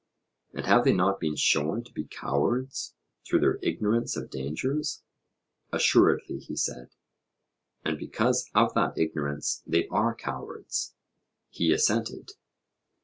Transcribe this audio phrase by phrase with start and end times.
[0.55, 5.03] And have they not been shown to be cowards through their ignorance of dangers?
[5.71, 6.89] Assuredly, he said.
[7.85, 10.95] And because of that ignorance they are cowards?
[11.51, 12.31] He assented.